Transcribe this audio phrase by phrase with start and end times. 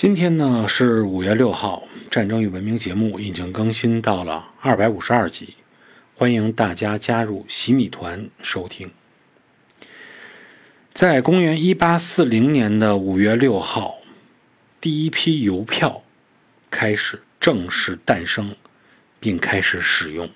[0.00, 5.56] 今天呢是五月六号战争与文明节目已经更新到了二百五十二集
[6.14, 8.92] 欢迎大家加入洗米团收听。
[10.94, 13.96] 在公元一八四零年的五月六号
[14.80, 16.04] 第一批邮票
[16.70, 18.54] 开始正式诞生
[19.18, 20.30] 并开始使用。